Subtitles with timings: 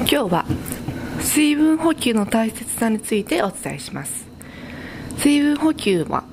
[0.00, 0.44] 今日は
[1.20, 4.26] 水分補給の大切さについてお伝えします。
[5.18, 6.24] 水分補給は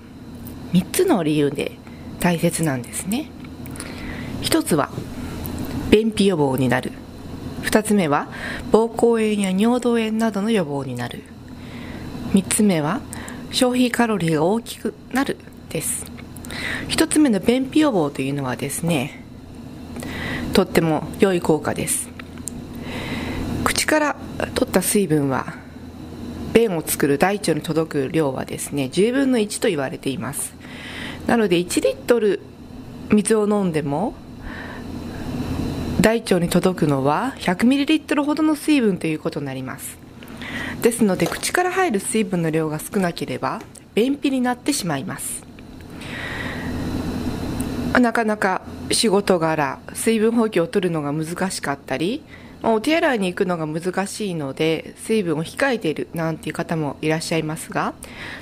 [0.73, 1.73] 3つの理由で
[2.19, 3.29] 大切なんですね。
[4.41, 4.89] 1つは
[5.89, 6.91] 便秘予防になる。
[7.63, 8.27] 2つ目は
[8.71, 11.23] 膀胱炎や尿道炎などの予防になる。
[12.33, 13.01] 3つ目は
[13.51, 15.37] 消費カロリーが大きくなる。
[15.71, 16.05] です。
[16.89, 19.23] 1つ目の便秘予防というのはですね
[20.53, 22.10] とっても良い効果です。
[23.91, 24.15] から
[24.55, 25.53] 取った水分は
[26.53, 30.53] 便を作る大腸に届く量はですね10分の1と言われています。
[31.27, 32.39] なので1リットル
[33.09, 34.13] 水を飲んでも
[35.99, 39.97] 大腸に届くのは 100ml ほどの水分ということになります。
[40.81, 43.61] ですので口から入る水分の量が少なければ
[43.93, 45.43] 便秘になってしまいます。
[47.99, 52.23] なかなか仕事柄水分補給を取るのが難しかったり
[52.63, 57.93] お手洗いに行くのが難しいので水分を控えているなんていう方もいらっしゃいますが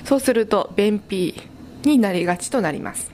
[0.04, 1.40] そうすると便秘
[1.84, 3.10] になりがちとなります。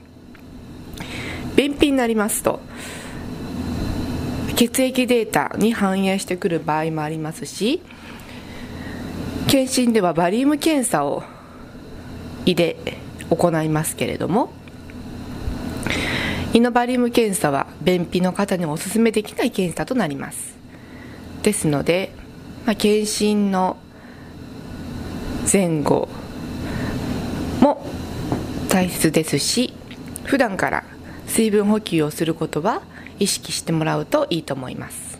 [1.57, 2.59] 便秘になりますと
[4.55, 7.81] 血液データに反映してくる場合もありますし
[9.47, 11.23] 検診ではバリウム検査を
[12.45, 12.77] 胃で
[13.31, 14.51] 行いますけれども
[16.53, 20.55] 胃のバリウム検査は便秘の方にお勧めできない検査となります。
[21.47, 22.11] ですので、
[22.65, 23.77] まあ、検診の
[25.49, 26.09] 前後
[27.61, 27.85] も
[28.67, 29.73] 大切ですし
[30.25, 30.83] 普段から
[31.25, 32.81] 水分補給をすることは
[33.17, 35.19] 意識してもらうといいと思います。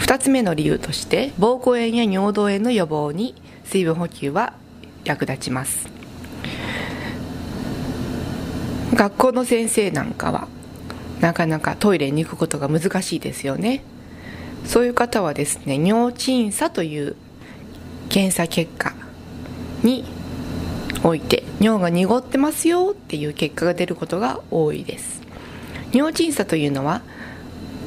[0.00, 4.54] 2つ目の理由として膀胱炎や尿道炎の予防に水分補給は
[5.04, 5.88] 役立ちます。
[8.92, 10.48] 学校の先生なんかは
[11.20, 13.84] なかなかトイレに行くことが難しいですよね。
[14.66, 17.16] そういう方はですね尿鎮査という
[18.08, 18.94] 検査結果
[19.82, 20.04] に
[21.04, 25.22] おいて尿が濁ってますよっていう結果が出ることが多いです。
[25.92, 27.02] 尿鎮査というのは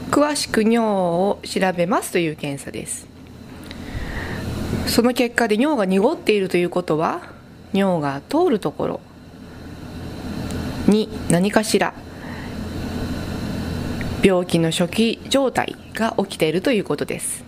[0.09, 3.07] 詳しく尿を調べますという検査です。
[4.87, 7.21] その結果で尿が濁っているということは
[7.73, 9.01] 尿が通るところ
[10.87, 11.93] に何かしら
[14.21, 17.43] 病気の初期状態が起きているということです。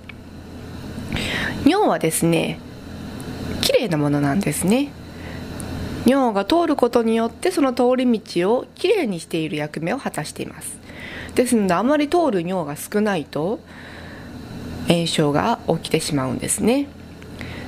[1.66, 2.59] 尿はですね
[3.62, 4.92] きれいなものなんですね。
[6.06, 10.80] 尿が通ることによってその通り道をきれいにしている役目を果たしています。
[11.36, 13.60] ですのであまり通る尿が少ないと
[14.88, 16.88] 炎症が起きてしまうんですね。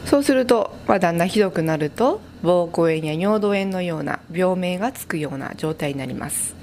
[0.06, 6.56] そうすると、まあ、だんだんひどくなると膀胱炎や尿道炎のような病名がつくような状態になります。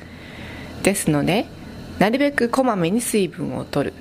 [0.83, 1.47] ですので
[2.00, 3.94] なるべくこまめに水分を取る。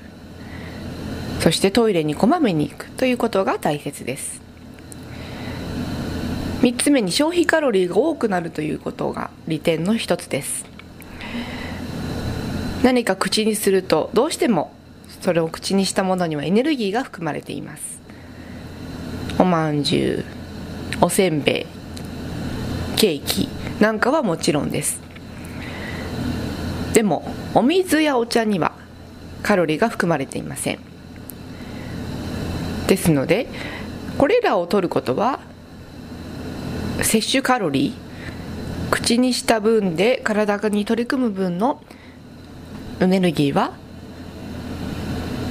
[1.41, 4.41] そしてトイレにこまめに行くということが大切です。
[6.61, 10.65] 3つ目に消費カロリーが多くなるということが利点の一つです。
[12.83, 14.71] 何か口にするとどうしても
[15.19, 17.99] それを口にしたものにはエネルギーが含まれています。
[19.37, 20.25] おまんじゅ
[21.01, 21.65] うおせんべい
[22.95, 23.49] ケーキ
[23.81, 25.08] なんかはもちろんです。
[26.99, 27.23] でも
[27.53, 28.73] お水やお茶には
[29.41, 30.79] カロリーが含まれていません。
[32.87, 33.47] ですので
[34.17, 35.39] これらを取ることは
[37.01, 41.81] 摂取カロリー口にした分で体に取り組む分の
[42.99, 43.71] エネルギーは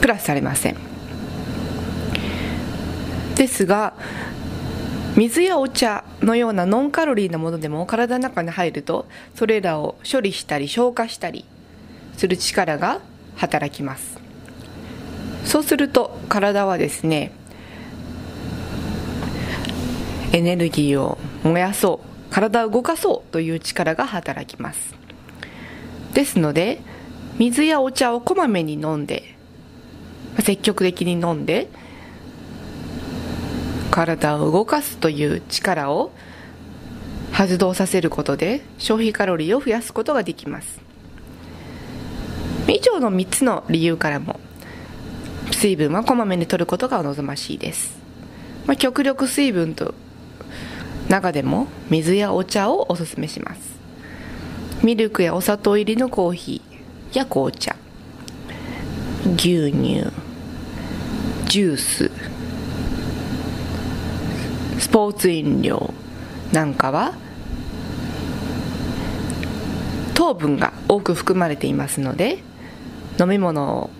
[0.03, 0.77] プラスされません。
[3.37, 3.95] ですが
[5.19, 11.45] 水やお茶のようなノンカロリーなものでも体の中に入るとそれらを処理したり消化したり
[12.17, 13.01] する力が
[13.35, 14.21] 働きます。
[15.45, 17.33] そうすると体はですね
[20.33, 24.95] エネルギーを燃やそう体を動かそうという力が働きます。
[26.15, 26.79] ですので
[27.41, 29.35] 水やお茶をこまめに飲んで
[30.39, 31.67] 積極的に飲んで
[33.99, 36.13] 体を動かすという力を
[37.33, 40.81] 発動させることで消費カロリーを増やすことができます。
[42.69, 44.39] 以上の3つの理由からも
[45.51, 47.99] 水分はこまめに摂ることが望ましいです、
[48.67, 49.95] まあ、極力水分と
[51.09, 53.79] 中でも水やお茶をおすすめします。
[54.85, 57.75] ミルクやお砂糖入りのコーヒーや紅茶。
[59.35, 60.05] 牛乳
[61.49, 62.38] ジュース
[64.79, 65.93] スポーツ飲料
[66.53, 67.15] なんかは
[70.15, 72.39] 糖分が多く含まれていますので
[73.21, 73.91] 飲み物を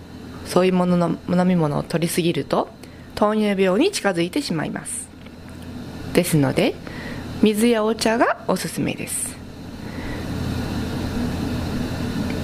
[0.45, 2.69] そういうものの飲み物を取りすぎると
[3.15, 5.09] 糖尿病に近づいてしまいます。
[6.13, 6.73] ですので
[7.41, 9.37] 水やお茶がおすすめです。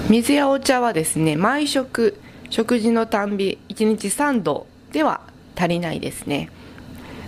[0.10, 5.22] 水やお茶はですね毎食食事のたんび1日3度では
[5.56, 6.50] 足りないですね、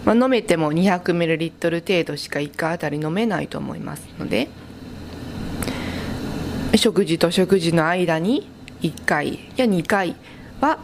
[0.08, 4.48] まあ、飲めても 200ml 程度しか1回あたり飲めないと思いますので
[6.76, 8.50] 食事と食事の間に
[8.80, 10.16] 1回や2回
[10.62, 10.80] は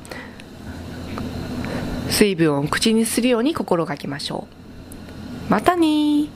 [2.09, 4.45] 水分を口にするように心がけましょ
[5.47, 5.51] う。
[5.51, 6.27] またね